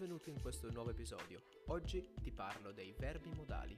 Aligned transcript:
benvenuto 0.00 0.30
in 0.30 0.40
questo 0.40 0.70
nuovo 0.70 0.88
episodio. 0.88 1.42
Oggi 1.66 2.02
ti 2.22 2.32
parlo 2.32 2.72
dei 2.72 2.94
verbi 2.98 3.30
modali. 3.36 3.76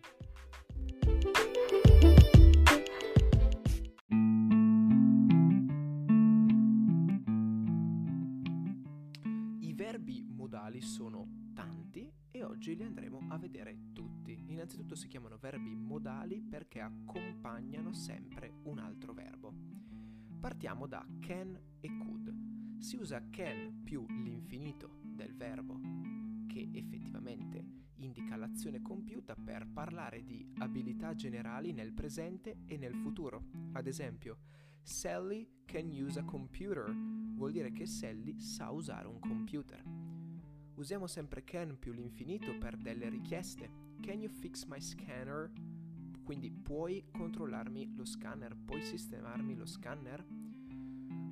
I 9.59 9.73
verbi 9.75 10.23
modali 10.23 10.81
sono 10.81 11.27
tanti 11.55 12.09
e 12.31 12.45
oggi 12.45 12.77
li 12.77 12.85
andremo 12.85 13.27
a 13.29 13.37
vedere 13.37 13.91
tutti. 13.93 14.45
Innanzitutto 14.47 14.95
si 14.95 15.09
chiamano 15.09 15.39
verbi 15.39 15.75
modali 15.75 16.41
perché 16.41 16.79
accompagnano 16.79 17.93
sempre 17.93 18.61
un 18.63 18.79
altro 18.79 19.13
verbo. 19.13 19.53
Partiamo 20.39 20.87
da 20.87 21.05
can 21.19 21.61
e 21.81 21.89
could. 21.99 22.79
Si 22.79 22.95
usa 22.95 23.29
can 23.31 23.83
più 23.83 24.07
l'infinito 24.07 25.02
del 25.15 25.35
verbo 25.35 25.81
che 26.47 26.69
effettivamente 26.73 27.65
indica 27.97 28.37
l'azione 28.37 28.83
compiuta 28.83 29.35
per 29.35 29.67
parlare 29.67 30.25
di 30.25 30.47
abilità 30.59 31.15
generali 31.15 31.73
nel 31.73 31.93
presente 31.93 32.59
e 32.67 32.77
nel 32.77 32.95
futuro. 32.95 33.45
Ad 33.73 33.87
esempio, 33.87 34.39
Sally 34.83 35.63
can 35.65 35.89
use 35.89 36.19
a 36.19 36.25
computer 36.25 36.93
vuol 37.35 37.53
dire 37.53 37.73
che 37.73 37.87
Sally 37.87 38.39
sa 38.41 38.71
usare 38.71 39.07
un 39.07 39.19
computer. 39.21 39.83
Usiamo 40.75 41.07
sempre 41.07 41.45
can 41.45 41.79
più 41.79 41.93
l'infinito 41.93 42.57
per 42.59 42.77
delle 42.77 43.09
richieste. 43.09 43.71
Can 44.01 44.21
you 44.21 44.31
fix 44.31 44.65
my 44.65 44.81
scanner? 44.81 45.51
Quindi 46.25 46.51
puoi 46.51 47.05
controllarmi 47.11 47.95
lo 47.95 48.05
scanner, 48.05 48.57
puoi 48.57 48.83
sistemarmi 48.83 49.55
lo 49.55 49.67
scanner? 49.67 50.25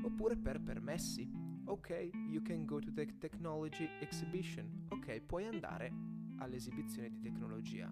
Oppure 0.03 0.37
per 0.37 0.61
permessi. 0.61 1.50
Ok, 1.70 2.10
you 2.29 2.42
can 2.42 2.65
go 2.65 2.81
to 2.81 2.91
the 2.92 3.06
technology 3.20 3.89
exhibition. 4.00 4.86
Ok, 4.89 5.20
puoi 5.20 5.47
andare 5.47 5.92
all'esibizione 6.39 7.08
di 7.08 7.20
tecnologia. 7.20 7.89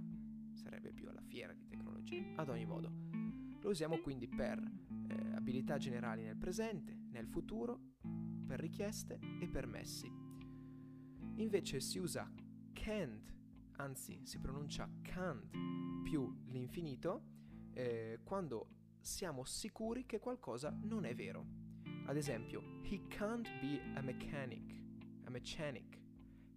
Sarebbe 0.52 0.90
più 0.90 1.08
alla 1.08 1.22
fiera 1.22 1.52
di 1.52 1.64
tecnologia. 1.64 2.24
Ad 2.34 2.48
ogni 2.48 2.66
modo, 2.66 2.90
lo 3.60 3.70
usiamo 3.70 4.00
quindi 4.00 4.26
per 4.26 4.58
eh, 4.58 5.32
abilità 5.32 5.76
generali 5.76 6.24
nel 6.24 6.36
presente, 6.36 6.92
nel 7.12 7.28
futuro, 7.28 7.94
per 8.44 8.58
richieste 8.58 9.20
e 9.40 9.46
permessi. 9.46 10.10
Invece 11.36 11.78
si 11.78 12.00
usa 12.00 12.28
can't, 12.72 13.32
anzi 13.76 14.22
si 14.24 14.40
pronuncia 14.40 14.90
can't 15.02 15.56
più 16.02 16.28
l'infinito, 16.46 17.22
eh, 17.74 18.18
quando 18.24 18.70
siamo 19.00 19.44
sicuri 19.44 20.04
che 20.04 20.18
qualcosa 20.18 20.76
non 20.82 21.04
è 21.04 21.14
vero. 21.14 21.57
Ad 22.08 22.16
esempio, 22.16 22.62
he 22.84 23.06
can't 23.08 23.46
be 23.60 23.78
a 23.94 24.00
mechanic. 24.00 24.62
A 25.26 25.30
mechanic. 25.30 25.98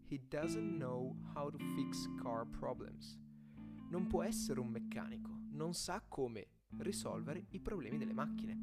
He 0.05 0.17
doesn't 0.29 0.77
know 0.77 1.13
how 1.35 1.49
to 1.49 1.57
fix 1.75 2.07
car 2.23 2.45
problems. 2.45 3.19
Non 3.89 4.07
può 4.07 4.23
essere 4.23 4.61
un 4.61 4.69
meccanico, 4.69 5.29
non 5.49 5.73
sa 5.73 6.01
come 6.07 6.47
risolvere 6.77 7.47
i 7.49 7.59
problemi 7.59 7.97
delle 7.97 8.13
macchine. 8.13 8.57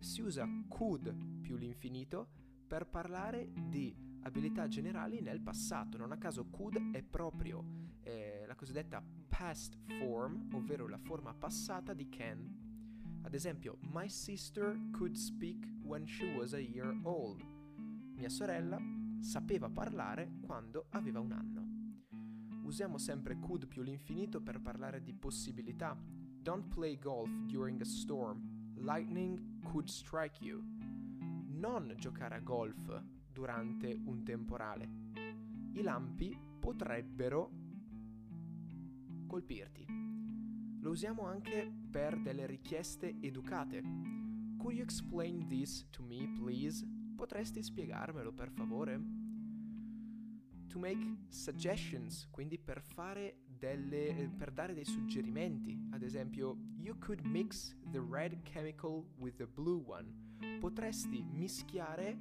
Si 0.00 0.20
usa 0.20 0.46
could 0.68 1.40
più 1.40 1.56
l'infinito 1.56 2.28
per 2.66 2.86
parlare 2.86 3.50
di 3.50 3.96
abilità 4.20 4.68
generali 4.68 5.22
nel 5.22 5.40
passato. 5.40 5.96
Non 5.96 6.12
a 6.12 6.18
caso 6.18 6.44
could 6.50 6.90
è 6.92 7.02
proprio 7.02 7.64
eh, 8.02 8.44
la 8.46 8.54
cosiddetta 8.54 9.02
past 9.28 9.78
form, 9.98 10.46
ovvero 10.52 10.86
la 10.86 10.98
forma 10.98 11.32
passata 11.32 11.94
di 11.94 12.10
can 12.10 12.63
ad 13.24 13.34
esempio, 13.34 13.78
My 13.92 14.08
sister 14.08 14.78
could 14.92 15.16
speak 15.16 15.66
when 15.82 16.06
she 16.06 16.32
was 16.36 16.52
a 16.52 16.60
year 16.60 16.94
old. 17.02 17.42
Mia 18.14 18.28
sorella 18.28 18.78
sapeva 19.18 19.68
parlare 19.68 20.38
quando 20.44 20.86
aveva 20.90 21.20
un 21.20 21.32
anno. 21.32 22.62
Usiamo 22.64 22.98
sempre 22.98 23.38
could 23.40 23.66
più 23.66 23.82
l'infinito 23.82 24.40
per 24.40 24.60
parlare 24.60 25.02
di 25.02 25.12
possibilità. 25.14 25.98
Don't 25.98 26.68
play 26.68 26.98
golf 26.98 27.30
during 27.46 27.80
a 27.80 27.84
storm. 27.84 28.72
Lightning 28.76 29.62
could 29.62 29.88
strike 29.88 30.44
you. 30.44 30.62
Non 31.48 31.94
giocare 31.96 32.36
a 32.36 32.40
golf 32.40 33.02
durante 33.32 33.98
un 34.04 34.22
temporale. 34.22 34.88
I 35.72 35.82
lampi 35.82 36.38
potrebbero 36.60 37.50
colpirti. 39.26 40.13
Lo 40.84 40.90
usiamo 40.90 41.24
anche 41.24 41.72
per 41.90 42.20
delle 42.20 42.44
richieste 42.44 43.16
educate. 43.22 43.80
Could 44.58 44.74
you 44.74 44.82
explain 44.82 45.48
this 45.48 45.88
to 45.88 46.02
me, 46.02 46.30
please? 46.38 46.86
Potresti 47.16 47.62
spiegarmelo, 47.62 48.34
per 48.34 48.50
favore? 48.50 49.02
To 50.66 50.78
make 50.78 50.98
suggestions, 51.30 52.28
quindi 52.30 52.58
per 52.58 52.82
fare 52.82 53.44
delle 53.46 54.30
per 54.36 54.52
dare 54.52 54.74
dei 54.74 54.84
suggerimenti. 54.84 55.88
Ad 55.92 56.02
esempio, 56.02 56.58
you 56.76 56.98
could 56.98 57.24
mix 57.24 57.74
the 57.90 58.04
red 58.06 58.42
chemical 58.42 59.06
with 59.16 59.36
the 59.36 59.46
blue 59.46 59.82
one. 59.86 60.58
Potresti 60.60 61.24
mischiare 61.24 62.14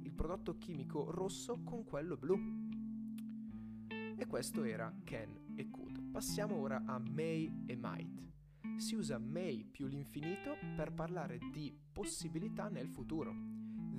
il 0.00 0.12
prodotto 0.12 0.58
chimico 0.58 1.08
rosso 1.12 1.62
con 1.62 1.84
quello 1.84 2.16
blu. 2.16 2.36
E 4.16 4.26
questo 4.26 4.64
era 4.64 4.92
can 5.04 5.38
e 5.54 5.70
could. 5.70 5.81
Passiamo 6.12 6.56
ora 6.56 6.82
a 6.84 6.98
may 6.98 7.64
e 7.64 7.74
might. 7.74 8.22
Si 8.76 8.94
usa 8.94 9.16
may 9.16 9.64
più 9.64 9.86
l'infinito 9.86 10.58
per 10.76 10.92
parlare 10.92 11.38
di 11.50 11.74
possibilità 11.90 12.68
nel 12.68 12.90
futuro. 12.90 13.34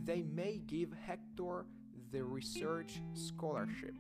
They 0.03 0.21
may 0.21 0.63
give 0.63 0.95
Hector 0.95 1.65
the 2.11 2.21
research 2.21 3.01
scholarship. 3.13 3.97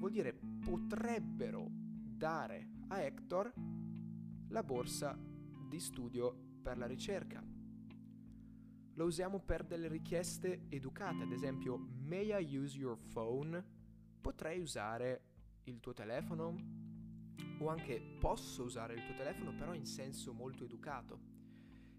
Vuol 0.00 0.10
dire 0.10 0.34
potrebbero 0.34 1.68
dare 1.70 2.68
a 2.88 3.00
Hector 3.00 3.52
la 4.48 4.62
borsa 4.64 5.16
di 5.68 5.78
studio 5.78 6.36
per 6.60 6.76
la 6.76 6.86
ricerca. 6.86 7.40
Lo 8.94 9.04
usiamo 9.04 9.38
per 9.38 9.64
delle 9.64 9.86
richieste 9.86 10.66
educate, 10.68 11.22
ad 11.22 11.30
esempio, 11.30 11.76
may 11.76 12.36
I 12.36 12.56
use 12.56 12.76
your 12.76 12.98
phone? 12.98 13.64
Potrei 14.20 14.58
usare 14.58 15.22
il 15.64 15.78
tuo 15.78 15.92
telefono? 15.92 16.81
O 17.58 17.68
anche 17.68 18.00
posso 18.18 18.64
usare 18.64 18.94
il 18.94 19.04
tuo 19.04 19.14
telefono 19.14 19.54
però 19.54 19.74
in 19.74 19.86
senso 19.86 20.32
molto 20.32 20.64
educato. 20.64 21.30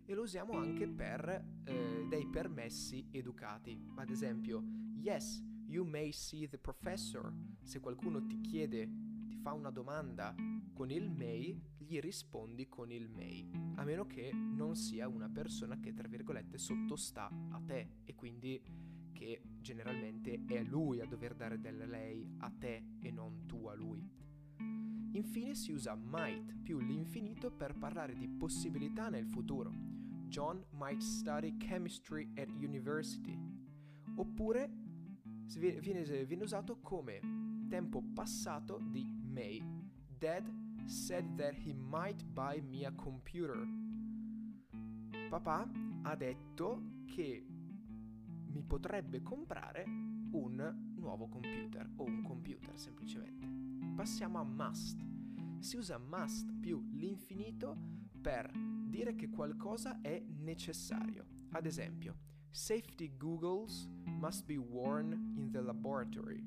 E 0.06 0.14
lo 0.14 0.24
usiamo 0.24 0.54
anche 0.54 0.88
per 0.88 1.62
eh, 1.64 2.06
dei 2.10 2.28
permessi 2.28 3.08
educati. 3.12 3.80
Ad 3.96 4.10
esempio 4.10 4.64
yes 4.96 5.42
you 5.68 5.86
may 5.86 6.12
see 6.12 6.48
the 6.48 6.58
professor. 6.58 7.32
Se 7.64 7.80
qualcuno 7.80 8.26
ti 8.26 8.42
chiede 8.42 8.90
ti 9.26 9.38
fa 9.38 9.54
una 9.54 9.72
domanda 9.72 10.36
con 10.74 10.92
il 10.92 11.10
may 11.10 11.60
gli 11.78 12.00
rispondi 12.00 12.68
con 12.68 12.92
il 12.92 13.10
may. 13.10 13.50
A 13.76 13.84
meno 13.84 14.06
che 14.06 14.32
non 14.34 14.76
sia 14.76 15.08
una 15.08 15.30
persona 15.30 15.80
che 15.80 15.94
tra 15.94 16.08
virgolette 16.08 16.58
sottostà 16.58 17.30
a 17.52 17.62
te. 17.66 18.02
E 18.04 18.14
quindi 18.16 18.62
che 19.14 19.42
generalmente 19.62 20.44
è 20.48 20.62
lui 20.64 21.00
a 21.00 21.06
dover 21.06 21.34
dare 21.36 21.60
del 21.60 21.88
lei 21.88 22.28
a 22.40 22.50
te 22.50 22.84
e 23.00 23.12
non 23.12 23.46
tu 23.46 23.68
a 23.68 23.74
lui 23.74 24.23
Infine 25.14 25.54
si 25.54 25.72
usa 25.72 25.94
might 25.96 26.56
più 26.64 26.80
l'infinito 26.80 27.52
per 27.52 27.76
parlare 27.78 28.16
di 28.16 28.28
possibilità 28.28 29.10
nel 29.10 29.28
futuro. 29.28 29.72
John 30.28 30.66
might 30.72 31.02
study 31.02 31.56
chemistry 31.58 32.32
at 32.36 32.48
university. 32.50 33.38
Oppure 34.16 34.72
viene, 35.82 36.26
viene 36.26 36.44
usato 36.44 36.80
come 36.80 37.20
tempo 37.70 38.02
passato 38.02 38.80
di 38.90 39.06
may. 39.22 39.62
Dad 40.18 40.52
said 40.86 41.36
that 41.36 41.54
he 41.54 41.74
might 41.74 42.24
buy 42.24 42.60
me 42.62 42.84
a 42.86 42.92
computer. 42.94 43.68
Papà 45.30 45.70
ha 46.04 46.16
detto 46.16 47.04
che 47.06 47.46
mi 48.48 48.64
potrebbe 48.64 49.22
comprare 49.22 49.84
un 50.32 50.92
nuovo 50.96 51.28
computer 51.28 51.88
o 51.98 52.04
un 52.04 52.24
computer 52.24 52.76
semplicemente 52.80 53.64
passiamo 53.94 54.40
a 54.40 54.44
must. 54.44 55.13
Si 55.64 55.78
usa 55.78 55.98
must 55.98 56.52
più 56.60 56.90
l'infinito 56.92 57.78
per 58.22 58.52
dire 58.86 59.16
che 59.16 59.30
qualcosa 59.30 60.02
è 60.02 60.20
necessario. 60.20 61.26
Ad 61.52 61.66
esempio, 61.66 62.18
safety 62.50 63.16
googles 63.16 63.90
must 64.04 64.44
be 64.44 64.58
worn 64.58 65.14
in 65.38 65.52
the 65.52 65.62
laboratory. 65.62 66.44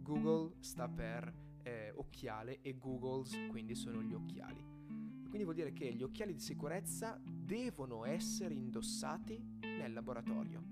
Google 0.00 0.54
sta 0.60 0.88
per 0.88 1.30
eh, 1.64 1.92
occhiale 1.96 2.62
e 2.62 2.78
googles 2.78 3.36
quindi 3.50 3.74
sono 3.74 4.02
gli 4.02 4.14
occhiali. 4.14 4.64
Quindi 5.28 5.42
vuol 5.42 5.54
dire 5.54 5.74
che 5.74 5.92
gli 5.92 6.02
occhiali 6.02 6.32
di 6.32 6.40
sicurezza 6.40 7.20
devono 7.22 8.06
essere 8.06 8.54
indossati 8.54 9.38
nel 9.60 9.92
laboratorio. 9.92 10.64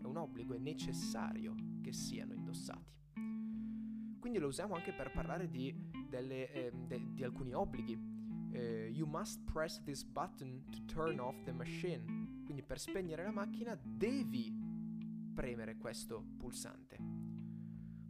È 0.00 0.04
un 0.04 0.16
obbligo, 0.16 0.54
è 0.54 0.58
necessario 0.58 1.54
che 1.82 1.92
siano 1.92 2.32
indossati. 2.32 2.94
Quindi 4.26 4.42
lo 4.42 4.50
usiamo 4.50 4.74
anche 4.74 4.92
per 4.92 5.12
parlare 5.12 5.48
di, 5.48 5.72
delle, 6.08 6.50
eh, 6.50 6.72
de, 6.72 7.12
di 7.12 7.22
alcuni 7.22 7.54
obblighi. 7.54 7.96
Eh, 8.50 8.90
you 8.92 9.06
must 9.06 9.40
press 9.44 9.80
this 9.84 10.02
button 10.02 10.64
to 10.68 10.84
turn 10.86 11.20
off 11.20 11.40
the 11.44 11.52
machine. 11.52 12.42
Quindi 12.44 12.64
per 12.64 12.80
spegnere 12.80 13.22
la 13.22 13.30
macchina 13.30 13.78
devi 13.80 14.52
premere 15.32 15.76
questo 15.76 16.26
pulsante. 16.36 16.98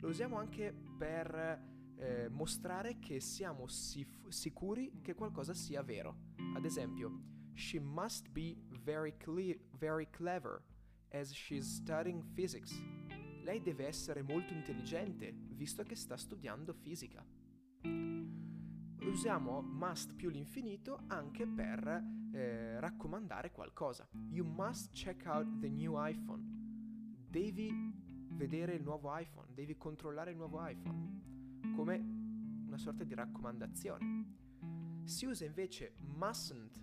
Lo 0.01 0.09
usiamo 0.09 0.39
anche 0.39 0.75
per 0.97 1.95
eh, 1.99 2.29
mostrare 2.31 2.99
che 2.99 3.21
siamo 3.21 3.67
sif- 3.67 4.27
sicuri 4.29 5.01
che 5.03 5.13
qualcosa 5.13 5.53
sia 5.53 5.83
vero. 5.83 6.33
Ad 6.55 6.65
esempio, 6.65 7.21
she 7.53 7.79
must 7.79 8.31
be 8.31 8.57
very, 8.83 9.19
cle- 9.19 9.61
very 9.73 10.09
clever 10.09 10.63
as 11.11 11.31
she's 11.31 11.67
studying 11.67 12.25
physics. 12.33 12.75
Lei 13.43 13.61
deve 13.61 13.87
essere 13.87 14.23
molto 14.23 14.55
intelligente 14.55 15.46
visto 15.57 15.83
che 15.83 15.97
sta 15.97 16.17
studiando 16.17 16.73
fisica. 16.73 17.25
Usiamo 19.01 19.63
must 19.63 20.15
più 20.15 20.29
l'infinito 20.29 21.05
anche 21.07 21.47
per 21.47 22.05
eh, 22.33 22.79
raccomandare 22.81 23.51
qualcosa. 23.51 24.09
You 24.29 24.47
must 24.47 24.93
check 24.93 25.25
out 25.27 25.59
the 25.59 25.69
new 25.69 25.95
iPhone. 25.97 26.45
Devi 27.29 27.71
vedere 28.31 28.75
il 28.75 28.83
nuovo 28.83 29.17
iPhone, 29.17 29.49
devi 29.55 29.77
controllare 29.77 30.33
il 30.33 30.37
nuovo 30.37 30.65
iPhone, 30.67 31.71
come 31.75 31.97
una 32.67 32.79
sorta 32.79 33.05
di 33.05 33.15
raccomandazione. 33.15 34.35
Si 35.05 35.25
usa 35.25 35.45
invece 35.45 35.95
mustn't 36.01 36.79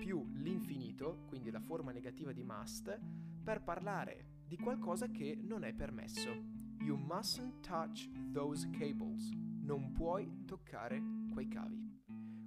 più 0.00 0.26
l'infinito, 0.34 1.24
quindi 1.26 1.50
la 1.50 1.60
forma 1.60 1.92
negativa 1.92 2.32
di 2.32 2.42
must, 2.42 2.98
per 3.42 3.62
parlare 3.62 4.42
di 4.46 4.56
qualcosa 4.56 5.10
che 5.10 5.36
non 5.38 5.64
è 5.64 5.74
permesso. 5.74 6.63
You 6.84 6.98
mustn't 6.98 7.62
touch 7.62 8.10
those 8.30 8.68
cables. 8.78 9.30
Non 9.62 9.92
puoi 9.92 10.44
toccare 10.44 11.02
quei 11.32 11.48
cavi. 11.48 11.80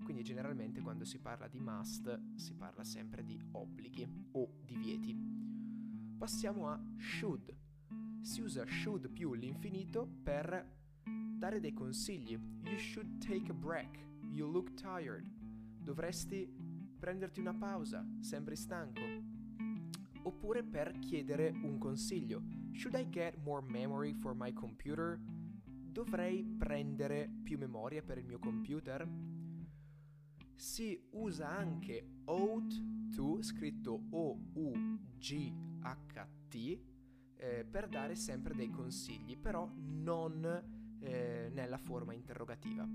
Quindi 0.04 0.22
generalmente 0.22 0.80
quando 0.80 1.06
si 1.06 1.18
parla 1.18 1.48
di 1.48 1.60
must 1.60 2.36
si 2.36 2.54
parla 2.54 2.84
sempre 2.84 3.24
di 3.24 3.42
obblighi 3.54 4.08
o 4.34 4.60
divieti. 4.64 5.18
Passiamo 6.20 6.70
a 6.70 6.80
should. 6.98 7.52
Si 8.22 8.42
usa 8.42 8.64
should 8.68 9.10
più 9.10 9.34
l'infinito 9.34 10.08
per 10.22 10.72
dare 11.36 11.60
dei 11.60 11.74
consigli. 11.74 12.40
You 12.62 12.78
should 12.78 13.18
take 13.18 13.50
a 13.50 13.56
break. 13.56 13.98
You 14.30 14.52
look 14.52 14.76
tired. 14.76 15.28
Dovresti 15.80 16.48
prenderti 17.00 17.40
una 17.40 17.56
pausa. 17.56 18.08
Sembri 18.20 18.56
stanco. 18.56 19.37
Oppure 20.28 20.62
per 20.62 21.00
chiedere 21.00 21.50
un 21.64 21.78
consiglio. 21.78 22.44
Should 22.74 22.96
I 22.96 23.08
get 23.10 23.38
more 23.38 23.66
memory 23.66 24.14
for 24.14 24.36
my 24.36 24.52
computer? 24.52 25.18
Dovrei 25.64 26.44
prendere 26.44 27.30
più 27.44 27.58
memoria 27.58 28.04
per 28.04 28.18
il 28.18 28.26
mio 28.26 28.38
computer? 28.38 29.08
Si 30.54 31.02
usa 31.12 31.48
anche 31.48 32.24
ought 32.26 32.74
to, 33.16 33.42
scritto 33.42 34.04
O-U-G-H-T, 34.10 34.96
eh, 37.38 37.64
per 37.64 37.88
dare 37.88 38.16
sempre 38.16 38.54
dei 38.54 38.70
consigli, 38.70 39.38
però 39.38 39.72
non 39.74 40.44
eh, 41.00 41.50
nella 41.54 41.78
forma 41.78 42.12
interrogativa. 42.14 42.86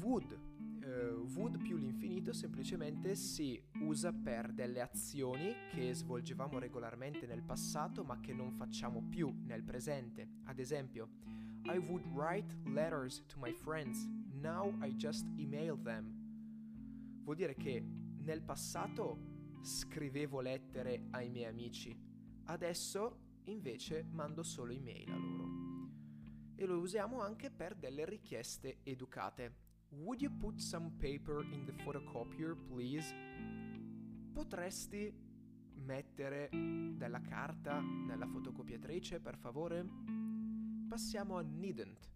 Would, 0.00 0.45
eh, 0.96 1.10
would 1.34 1.58
più 1.58 1.76
l'infinito 1.76 2.32
semplicemente 2.32 3.14
si 3.14 3.62
usa 3.80 4.12
per 4.12 4.52
delle 4.52 4.80
azioni 4.80 5.52
che 5.70 5.92
svolgevamo 5.92 6.58
regolarmente 6.58 7.26
nel 7.26 7.42
passato 7.42 8.02
ma 8.02 8.18
che 8.20 8.32
non 8.32 8.52
facciamo 8.52 9.02
più 9.02 9.32
nel 9.44 9.62
presente. 9.62 10.28
Ad 10.44 10.58
esempio, 10.58 11.10
I 11.64 11.76
would 11.76 12.06
write 12.14 12.54
letters 12.64 13.24
to 13.26 13.38
my 13.38 13.52
friends, 13.52 14.06
now 14.32 14.72
I 14.82 14.94
just 14.96 15.26
email 15.36 15.80
them. 15.82 16.24
Vuol 17.22 17.36
dire 17.36 17.54
che 17.54 17.80
nel 17.80 18.42
passato 18.42 19.34
scrivevo 19.62 20.40
lettere 20.40 21.08
ai 21.10 21.28
miei 21.28 21.46
amici, 21.46 21.94
adesso 22.44 23.40
invece 23.44 24.04
mando 24.10 24.42
solo 24.42 24.72
email 24.72 25.10
a 25.10 25.16
loro. 25.16 25.44
E 26.54 26.64
lo 26.64 26.78
usiamo 26.78 27.20
anche 27.20 27.50
per 27.50 27.74
delle 27.74 28.04
richieste 28.04 28.78
educate. 28.82 29.64
Would 29.90 30.20
you 30.20 30.30
put 30.30 30.60
some 30.60 30.90
paper 30.98 31.42
in 31.42 31.64
the 31.64 31.72
photocopier, 31.72 32.56
please? 32.68 33.12
Potresti 34.32 35.12
mettere 35.84 36.48
della 36.50 37.20
carta 37.20 37.80
nella 37.80 38.26
fotocopiatrice, 38.26 39.20
per 39.20 39.36
favore? 39.36 39.86
Passiamo 40.88 41.36
a 41.36 41.42
needn't. 41.42 42.10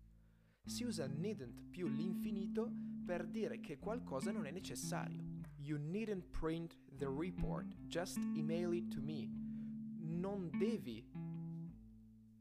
Si 0.64 0.84
usa 0.84 1.06
needn't 1.06 1.62
più 1.70 1.88
l'infinito 1.88 2.70
per 3.04 3.26
dire 3.26 3.60
che 3.60 3.78
qualcosa 3.78 4.30
non 4.30 4.46
è 4.46 4.50
necessario. 4.50 5.24
You 5.56 5.78
needn't 5.78 6.26
print 6.30 6.76
the 6.96 7.08
report, 7.08 7.74
just 7.86 8.18
email 8.36 8.72
it 8.72 8.88
to 8.94 9.00
me. 9.00 9.28
Non 9.98 10.50
devi 10.50 11.04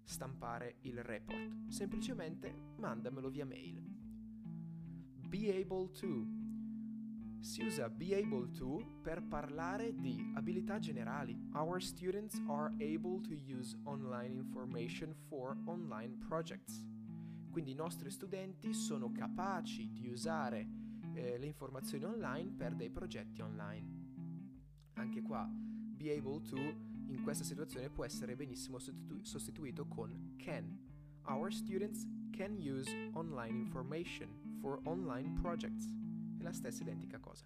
stampare 0.03 0.77
il 0.81 1.03
report, 1.03 1.67
semplicemente 1.67 2.73
mandamelo 2.77 3.29
via 3.29 3.45
mail. 3.45 3.98
Be 5.29 5.51
able 5.51 5.89
to. 5.99 6.25
Si 7.39 7.61
usa 7.61 7.87
be 7.87 8.15
able 8.15 8.49
to 8.57 8.83
per 9.03 9.21
parlare 9.21 9.93
di 9.93 10.31
abilità 10.33 10.79
generali. 10.79 11.37
Our 11.53 11.79
students 11.79 12.41
are 12.47 12.73
able 12.79 13.21
to 13.21 13.35
use 13.35 13.77
online 13.83 14.33
information 14.33 15.13
for 15.27 15.55
online 15.65 16.17
projects. 16.27 16.83
Quindi 17.51 17.71
i 17.71 17.75
nostri 17.75 18.09
studenti 18.09 18.73
sono 18.73 19.11
capaci 19.11 19.91
di 19.91 20.07
usare 20.07 20.67
eh, 21.13 21.37
le 21.37 21.45
informazioni 21.45 22.05
online 22.05 22.51
per 22.57 22.73
dei 22.73 22.89
progetti 22.89 23.41
online. 23.41 23.87
Anche 24.93 25.21
qua, 25.21 25.47
be 25.47 26.11
able 26.11 26.41
to 26.41 26.57
in 26.57 27.21
questa 27.21 27.43
situazione 27.43 27.91
può 27.91 28.03
essere 28.03 28.35
benissimo 28.35 28.79
sostitu- 28.79 29.23
sostituito 29.23 29.85
con 29.85 30.33
can. 30.37 30.75
Our 31.27 31.53
students 31.53 32.07
can 32.31 32.57
use 32.57 32.89
online 33.13 33.55
information 33.55 34.48
for 34.59 34.79
online 34.83 35.33
projects. 35.41 35.87
È 36.37 36.43
la 36.43 36.53
stessa 36.53 36.83
identica 36.83 37.19
cosa. 37.19 37.45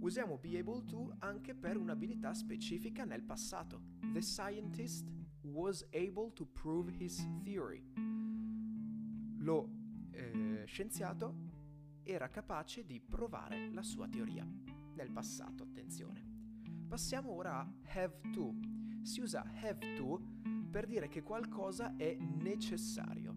Usiamo 0.00 0.38
be 0.38 0.58
able 0.58 0.84
to 0.84 1.14
anche 1.18 1.54
per 1.54 1.76
un'abilità 1.76 2.32
specifica 2.32 3.04
nel 3.04 3.22
passato. 3.22 3.82
The 4.12 4.22
scientist 4.22 5.10
was 5.42 5.84
able 5.92 6.32
to 6.34 6.46
prove 6.46 6.90
his 6.98 7.26
theory. 7.42 7.82
Lo 9.38 9.68
eh, 10.10 10.64
scienziato 10.66 11.34
era 12.04 12.28
capace 12.28 12.84
di 12.84 13.00
provare 13.00 13.70
la 13.72 13.82
sua 13.82 14.08
teoria. 14.08 14.46
Nel 14.94 15.10
passato, 15.10 15.64
attenzione. 15.64 16.24
Passiamo 16.88 17.32
ora 17.32 17.58
a 17.58 17.72
have 17.94 18.20
to. 18.32 18.54
Si 19.02 19.20
usa 19.20 19.44
have 19.62 19.94
to 19.96 20.20
per 20.70 20.86
dire 20.86 21.08
che 21.08 21.22
qualcosa 21.22 21.96
è 21.96 22.16
necessario. 22.16 23.27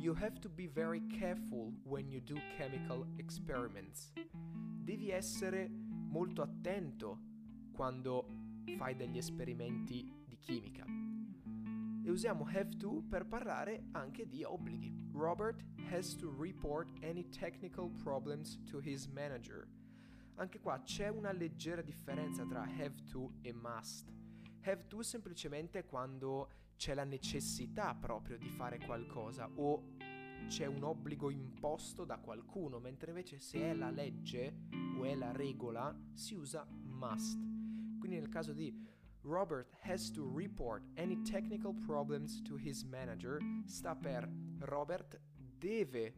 You 0.00 0.14
have 0.14 0.40
to 0.40 0.48
be 0.48 0.66
very 0.66 1.02
careful 1.18 1.74
when 1.84 2.10
you 2.10 2.22
do 2.22 2.40
chemical 2.56 3.06
experiments. 3.18 4.10
Devi 4.82 5.10
essere 5.10 5.68
molto 5.68 6.40
attento 6.40 7.18
quando 7.70 8.24
fai 8.78 8.96
degli 8.96 9.18
esperimenti 9.18 10.10
di 10.26 10.38
chimica. 10.38 10.86
E 12.02 12.10
usiamo 12.10 12.46
have 12.46 12.78
to 12.78 13.02
per 13.10 13.26
parlare 13.26 13.88
anche 13.92 14.26
di 14.26 14.42
obblighi. 14.42 14.90
Robert 15.12 15.62
has 15.90 16.16
to 16.16 16.34
report 16.34 16.88
any 17.02 17.28
technical 17.28 17.90
problems 18.02 18.58
to 18.70 18.80
his 18.82 19.06
manager. 19.06 19.68
Anche 20.36 20.60
qua 20.60 20.80
c'è 20.82 21.08
una 21.08 21.30
leggera 21.30 21.82
differenza 21.82 22.46
tra 22.46 22.62
have 22.62 22.94
to 23.10 23.34
e 23.42 23.52
must. 23.52 24.10
Have 24.62 24.86
to 24.88 25.02
semplicemente 25.02 25.84
quando 25.84 26.48
c'è 26.80 26.94
la 26.94 27.04
necessità 27.04 27.94
proprio 27.94 28.38
di 28.38 28.48
fare 28.48 28.78
qualcosa 28.78 29.46
o 29.56 29.96
c'è 30.46 30.64
un 30.64 30.82
obbligo 30.82 31.28
imposto 31.28 32.06
da 32.06 32.16
qualcuno, 32.16 32.78
mentre 32.78 33.10
invece 33.10 33.38
se 33.38 33.60
è 33.60 33.74
la 33.74 33.90
legge 33.90 34.68
o 34.96 35.04
è 35.04 35.14
la 35.14 35.30
regola 35.30 35.94
si 36.14 36.34
usa 36.36 36.66
must. 36.66 37.38
Quindi 37.98 38.18
nel 38.18 38.30
caso 38.30 38.54
di 38.54 38.74
Robert 39.24 39.76
has 39.82 40.10
to 40.10 40.32
report 40.34 40.82
any 40.96 41.20
technical 41.20 41.74
problems 41.74 42.40
to 42.40 42.56
his 42.56 42.82
manager 42.82 43.38
sta 43.66 43.94
per 43.94 44.26
Robert 44.60 45.20
deve 45.36 46.14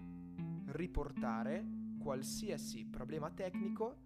riportare 0.66 1.66
qualsiasi 1.98 2.84
problema 2.84 3.32
tecnico 3.32 3.96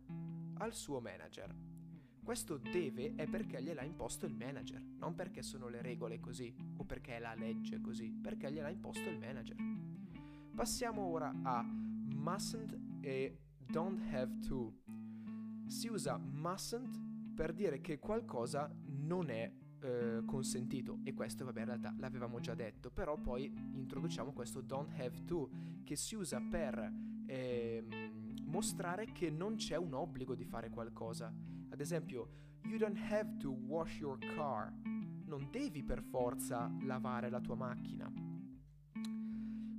al 0.54 0.72
suo 0.72 1.00
manager. 1.00 1.65
Questo 2.26 2.56
deve 2.56 3.14
è 3.14 3.28
perché 3.28 3.62
gliel'ha 3.62 3.84
imposto 3.84 4.26
il 4.26 4.34
manager, 4.34 4.82
non 4.98 5.14
perché 5.14 5.42
sono 5.42 5.68
le 5.68 5.80
regole 5.80 6.18
così 6.18 6.52
o 6.76 6.84
perché 6.84 7.18
è 7.18 7.20
la 7.20 7.36
legge 7.36 7.80
così, 7.80 8.10
perché 8.10 8.50
gliel'ha 8.50 8.68
imposto 8.68 9.08
il 9.08 9.16
manager. 9.16 9.54
Passiamo 10.52 11.02
ora 11.02 11.32
a 11.44 11.62
mustn't 11.62 12.76
e 13.00 13.38
don't 13.64 14.02
have 14.10 14.40
to. 14.40 14.74
Si 15.68 15.86
usa 15.86 16.18
mustn't 16.18 17.00
per 17.32 17.52
dire 17.52 17.80
che 17.80 18.00
qualcosa 18.00 18.74
non 18.86 19.30
è 19.30 19.48
eh, 19.82 20.22
consentito 20.26 20.98
e 21.04 21.14
questo 21.14 21.44
vabbè 21.44 21.60
in 21.60 21.66
realtà 21.66 21.94
l'avevamo 21.96 22.40
già 22.40 22.56
detto, 22.56 22.90
però 22.90 23.16
poi 23.20 23.44
introduciamo 23.44 24.32
questo 24.32 24.60
don't 24.62 24.92
have 24.98 25.24
to 25.26 25.48
che 25.84 25.94
si 25.94 26.16
usa 26.16 26.40
per 26.40 26.92
eh, 27.26 27.84
mostrare 28.46 29.12
che 29.12 29.30
non 29.30 29.56
c'è 29.56 29.76
un 29.76 29.94
obbligo 29.94 30.34
di 30.34 30.44
fare 30.44 30.70
qualcosa. 30.70 31.32
Ad 31.68 31.80
esempio, 31.80 32.30
you 32.64 32.78
don't 32.78 32.98
have 32.98 33.36
to 33.38 33.50
wash 33.50 33.98
your 33.98 34.18
car. 34.34 34.72
non 35.26 35.48
devi 35.50 35.82
per 35.82 36.02
forza 36.02 36.72
lavare 36.82 37.28
la 37.30 37.40
tua 37.40 37.56
macchina. 37.56 38.10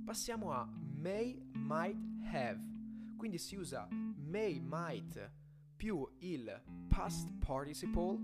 Passiamo 0.04 0.52
a 0.52 0.66
may, 0.66 1.38
might, 1.52 1.98
have. 2.32 2.60
Quindi 3.16 3.38
si 3.38 3.56
usa 3.56 3.88
may, 3.90 4.60
might 4.60 5.30
più 5.76 6.06
il 6.18 6.62
past 6.88 7.32
participle, 7.38 8.18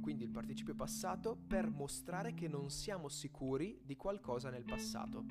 quindi 0.00 0.24
il 0.24 0.30
participio 0.30 0.74
passato, 0.74 1.36
per 1.36 1.68
mostrare 1.70 2.34
che 2.34 2.48
non 2.48 2.70
siamo 2.70 3.08
sicuri 3.08 3.80
di 3.84 3.96
qualcosa 3.96 4.50
nel 4.50 4.64
passato. 4.64 5.24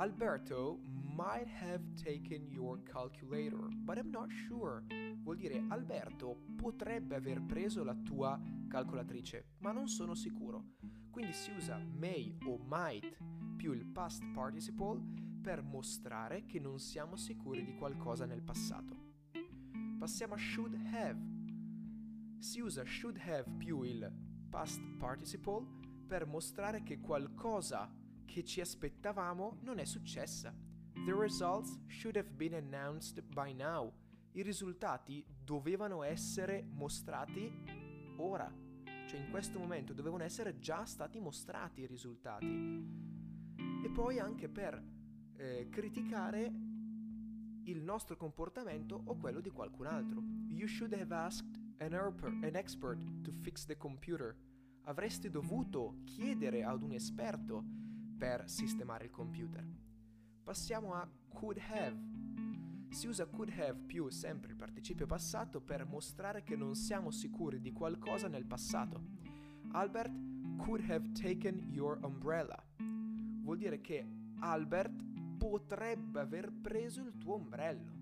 Alberto 0.00 0.78
might 1.16 1.48
have 1.48 1.82
taken 2.00 2.46
your 2.48 2.78
calculator, 2.84 3.68
but 3.84 3.98
I'm 3.98 4.12
not 4.12 4.30
sure. 4.46 4.84
Vuol 5.24 5.36
dire 5.36 5.64
Alberto 5.70 6.36
potrebbe 6.56 7.16
aver 7.16 7.42
preso 7.42 7.82
la 7.82 7.96
tua 7.96 8.40
calcolatrice, 8.68 9.56
ma 9.58 9.72
non 9.72 9.88
sono 9.88 10.14
sicuro. 10.14 10.76
Quindi 11.10 11.32
si 11.32 11.50
usa 11.50 11.78
may 11.78 12.32
o 12.46 12.60
might 12.68 13.16
più 13.56 13.72
il 13.72 13.86
past 13.86 14.24
participle 14.32 15.02
per 15.42 15.62
mostrare 15.62 16.46
che 16.46 16.60
non 16.60 16.78
siamo 16.78 17.16
sicuri 17.16 17.64
di 17.64 17.74
qualcosa 17.74 18.24
nel 18.24 18.42
passato. 18.42 18.94
Passiamo 19.98 20.34
a 20.34 20.38
should 20.38 20.76
have. 20.92 21.18
Si 22.38 22.60
usa 22.60 22.84
should 22.84 23.18
have 23.26 23.50
più 23.56 23.82
il 23.82 24.08
past 24.48 24.80
participle 24.96 25.66
per 26.06 26.24
mostrare 26.24 26.84
che 26.84 27.00
qualcosa 27.00 27.90
che 28.28 28.44
ci 28.44 28.60
aspettavamo 28.60 29.58
non 29.62 29.78
è 29.78 29.84
successa. 29.84 30.54
The 30.92 31.14
results 31.14 31.80
should 31.86 32.16
have 32.16 32.28
been 32.28 32.54
announced 32.54 33.22
by 33.22 33.54
now. 33.54 33.92
I 34.32 34.42
risultati 34.42 35.24
dovevano 35.42 36.02
essere 36.02 36.68
mostrati 36.72 37.50
ora. 38.18 38.52
Cioè 39.08 39.18
in 39.18 39.30
questo 39.30 39.58
momento 39.58 39.94
dovevano 39.94 40.24
essere 40.24 40.58
già 40.58 40.84
stati 40.84 41.18
mostrati 41.18 41.80
i 41.80 41.86
risultati. 41.86 42.46
E 42.46 43.90
poi 43.90 44.18
anche 44.18 44.50
per 44.50 44.80
eh, 45.36 45.68
criticare 45.70 46.52
il 47.64 47.82
nostro 47.82 48.16
comportamento 48.16 49.00
o 49.06 49.16
quello 49.16 49.40
di 49.40 49.50
qualcun 49.50 49.86
altro. 49.86 50.22
You 50.48 50.66
should 50.66 50.92
have 50.92 51.14
asked 51.14 51.58
an, 51.78 51.94
an 51.94 52.54
expert 52.54 53.02
to 53.22 53.32
fix 53.32 53.64
the 53.64 53.76
computer. 53.76 54.36
Avresti 54.82 55.30
dovuto 55.30 56.00
chiedere 56.04 56.62
ad 56.62 56.82
un 56.82 56.92
esperto 56.92 57.86
per 58.18 58.50
sistemare 58.50 59.04
il 59.04 59.10
computer. 59.10 59.64
Passiamo 60.42 60.92
a 60.94 61.08
could 61.32 61.58
have. 61.70 61.96
Si 62.90 63.06
usa 63.06 63.26
could 63.26 63.50
have 63.50 63.78
più 63.86 64.08
sempre 64.08 64.50
il 64.50 64.56
participio 64.56 65.06
passato 65.06 65.60
per 65.60 65.86
mostrare 65.86 66.42
che 66.42 66.56
non 66.56 66.74
siamo 66.74 67.10
sicuri 67.10 67.60
di 67.60 67.70
qualcosa 67.70 68.26
nel 68.26 68.44
passato. 68.44 69.00
Albert 69.70 70.10
could 70.56 70.90
have 70.90 71.12
taken 71.12 71.58
your 71.70 71.98
umbrella. 72.02 72.60
Vuol 72.78 73.58
dire 73.58 73.80
che 73.80 74.04
Albert 74.40 75.04
potrebbe 75.38 76.20
aver 76.20 76.50
preso 76.50 77.02
il 77.02 77.16
tuo 77.18 77.34
ombrello. 77.34 77.96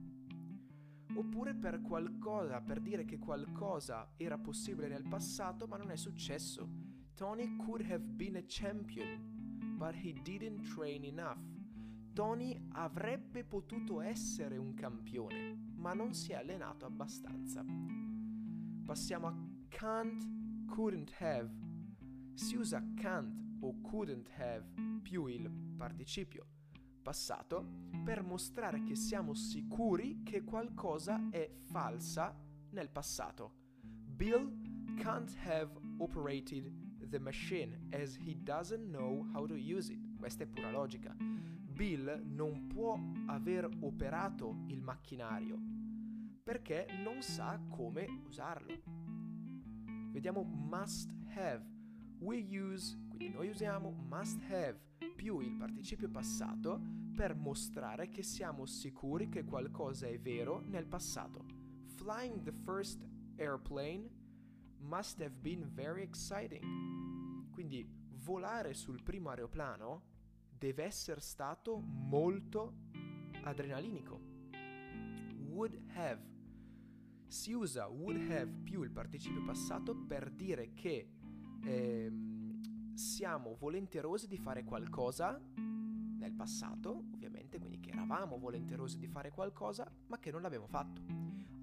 Oppure 1.15 1.55
per 1.55 1.83
qualcosa, 1.83 2.61
per 2.61 2.81
dire 2.81 3.05
che 3.05 3.19
qualcosa 3.19 4.13
era 4.17 4.39
possibile 4.39 4.89
nel 4.89 5.07
passato 5.07 5.67
ma 5.67 5.77
non 5.77 5.91
è 5.91 5.97
successo. 5.97 6.69
Tony 7.15 7.57
could 7.57 7.81
have 7.91 8.05
been 8.05 8.37
a 8.37 8.45
champion, 8.47 9.36
but 9.77 9.95
he 9.95 10.13
didn't 10.23 10.63
train 10.75 11.05
enough. 11.05 11.39
Tony 12.15 12.59
avrebbe 12.73 13.45
potuto 13.45 14.01
essere 14.01 14.57
un 14.57 14.75
campione, 14.75 15.73
ma 15.75 15.93
non 15.93 16.15
si 16.15 16.33
è 16.33 16.37
allenato 16.37 16.87
abbastanza. 16.87 17.65
Passiamo 18.85 19.27
a 19.27 19.35
can't, 19.69 20.25
couldn't 20.67 21.13
have. 21.19 21.51
Si 22.35 22.57
usa 22.57 22.83
can't 22.97 23.35
o 23.61 23.81
couldn't 23.83 24.31
have 24.39 24.65
più 25.03 25.27
il 25.27 25.51
participio 25.77 26.47
passato 27.07 27.85
per 28.03 28.25
mostrare 28.25 28.83
che 28.83 28.97
siamo 28.97 29.33
sicuri 29.33 30.25
che 30.25 30.43
qualcosa 30.43 31.29
è 31.31 31.49
falsa 31.67 32.37
nel 32.71 32.91
passato. 32.91 33.53
Bill 33.81 34.51
can't 34.97 35.33
have 35.45 35.71
operated 35.99 36.86
the 37.11 37.19
machine 37.19 37.77
as 37.93 38.17
he 38.17 38.35
doesn't 38.43 38.91
know 38.91 39.27
how 39.33 39.47
to 39.47 39.55
use 39.55 39.93
it. 39.93 39.99
Questa 40.19 40.45
è 40.45 40.47
pura 40.47 40.71
logica. 40.71 41.15
Bill 41.19 42.23
non 42.25 42.67
può 42.69 42.99
aver 43.27 43.69
operato 43.81 44.65
il 44.69 44.81
macchinario 44.81 45.59
perché 46.43 46.87
non 47.03 47.23
sa 47.23 47.61
come 47.69 48.07
usarlo. 48.25 48.73
Vediamo 50.13 50.43
must 50.43 51.11
have. 51.35 51.65
We 52.19 52.39
use, 52.39 52.97
quindi 53.09 53.29
noi 53.29 53.49
usiamo 53.49 53.91
must 54.09 54.41
have 54.49 54.79
più 55.15 55.41
il 55.41 55.57
participio 55.57 56.09
passato 56.09 56.81
per 57.15 57.35
mostrare 57.35 58.09
che 58.09 58.23
siamo 58.23 58.65
sicuri 58.65 59.29
che 59.29 59.45
qualcosa 59.45 60.07
è 60.07 60.19
vero 60.19 60.61
nel 60.61 60.87
passato. 60.87 61.45
Flying 61.97 62.43
the 62.43 62.53
first 62.53 63.07
airplane 63.39 64.09
must 64.87 65.21
have 65.21 65.35
been 65.41 65.69
very 65.73 66.03
exciting. 66.03 66.63
Quindi 67.51 67.87
volare 68.25 68.75
sul 68.75 69.03
primo 69.03 69.31
aeroplano 69.31 70.03
deve 70.49 70.85
essere 70.85 71.21
stato 71.21 71.79
molto 71.79 72.75
adrenalinico. 73.43 74.21
Would 75.51 75.81
have. 75.95 76.35
Si 77.27 77.53
usa 77.53 77.87
would 77.87 78.31
have 78.31 78.51
più 78.63 78.83
il 78.83 78.91
participio 78.91 79.43
passato 79.45 79.97
per 79.97 80.31
dire 80.31 80.75
che 80.75 81.09
ehm, 81.65 82.95
siamo 82.95 83.57
volenterosi 83.57 84.29
di 84.29 84.39
fare 84.39 84.65
qualcosa 84.65 85.41
nel 86.19 86.33
passato, 86.33 87.05
ovviamente, 87.13 87.59
quindi 87.59 87.81
che 87.81 87.91
eravamo 87.91 88.39
volenterosi 88.39 88.99
di 88.99 89.07
fare 89.07 89.31
qualcosa, 89.31 89.91
ma 90.07 90.19
che 90.19 90.31
non 90.31 90.43
l'abbiamo 90.43 90.67
fatto. 90.67 91.03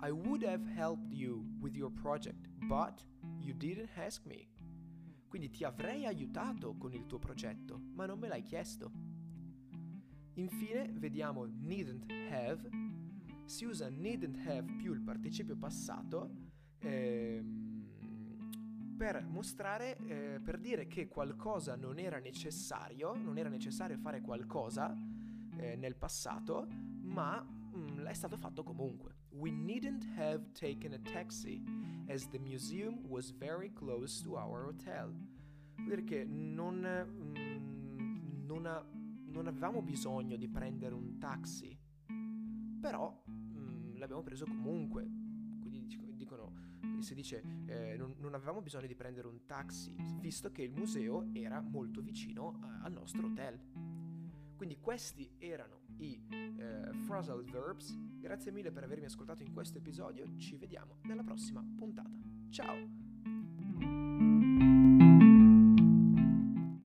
I 0.02 0.10
would 0.10 0.44
have 0.44 0.66
helped 0.76 1.12
you 1.12 1.46
with 1.60 1.76
your 1.76 1.92
project, 1.92 2.48
but 2.68 3.06
you 3.44 3.54
didn't 3.56 3.90
ask 3.98 4.26
me. 4.26 4.48
Quindi 5.28 5.50
ti 5.50 5.64
avrei 5.64 6.06
aiutato 6.06 6.76
con 6.76 6.94
il 6.94 7.06
tuo 7.06 7.20
progetto, 7.20 7.82
ma 7.94 8.06
non 8.06 8.20
me 8.20 8.28
l'hai 8.28 8.44
chiesto. 8.44 8.92
Infine 10.36 10.92
vediamo 10.94 11.46
needn't 11.46 12.12
have. 12.32 12.70
Si 13.46 13.66
usa 13.66 13.90
needn't 13.90 14.38
have 14.48 14.72
più 14.78 14.94
il 14.94 15.02
participio 15.02 15.58
passato 15.58 16.30
ehm, 16.80 17.64
per 18.96 19.26
mostrare, 19.26 19.98
eh, 20.06 20.40
per 20.40 20.60
dire 20.60 20.88
che 20.88 21.08
qualcosa 21.08 21.76
non 21.76 22.00
era 22.00 22.20
necessario, 22.20 23.16
non 23.16 23.38
era 23.38 23.50
necessario 23.50 23.98
fare 23.98 24.22
qualcosa 24.22 24.96
eh, 25.58 25.76
nel 25.76 25.96
passato, 25.96 26.68
ma 27.02 27.44
mm, 27.44 28.06
è 28.06 28.14
stato 28.14 28.38
fatto 28.38 28.64
comunque. 28.64 29.16
We 29.32 29.52
needn't 29.52 30.08
have 30.16 30.52
taken 30.54 30.94
a 30.94 31.00
taxi 31.00 31.62
as 32.08 32.28
the 32.30 32.40
museum 32.40 33.02
was 33.08 33.32
very 33.32 33.72
close 33.74 34.22
to 34.24 34.36
our 34.38 34.66
hotel. 34.66 35.14
Che 36.06 36.24
non, 36.24 36.86
mm, 37.06 38.46
non, 38.46 38.66
ha, 38.66 38.86
non, 39.26 39.48
avevamo 39.48 39.82
bisogno 39.82 40.38
di 40.38 40.48
prendere 40.48 40.94
un 40.96 41.18
taxi, 41.18 41.78
però 42.80 43.24
mm, 43.30 43.98
l'abbiamo 43.98 44.24
preso 44.24 44.46
comunque. 44.46 45.04
Quindi 45.60 45.86
dicono, 46.16 46.54
si 47.00 47.14
dice, 47.14 47.44
eh, 47.66 47.96
non, 47.98 48.16
non, 48.20 48.34
avevamo 48.34 48.62
bisogno 48.62 48.88
di 48.88 48.96
prendere 48.96 49.28
un 49.28 49.46
taxi, 49.46 49.96
visto 50.20 50.52
che 50.52 50.64
il 50.64 50.72
museo 50.72 51.30
era 51.34 51.60
molto 51.62 52.02
vicino 52.02 52.60
a, 52.62 52.82
al 52.84 52.94
nostro 52.94 53.28
hotel. 53.28 53.60
Quindi 54.56 54.80
questi 54.80 55.30
erano 55.40 55.82
i 55.98 56.22
eh, 56.30 56.90
phrasal 57.06 57.44
verbs. 57.44 57.98
Grazie 58.24 58.54
mille 58.54 58.72
per 58.72 58.84
avermi 58.84 59.04
ascoltato 59.04 59.44
in 59.44 59.52
questo 59.52 59.80
episodio, 59.80 60.38
ci 60.38 60.56
vediamo 60.56 61.00
nella 61.02 61.24
prossima 61.24 61.62
puntata. 61.76 62.10
Ciao! 62.50 64.13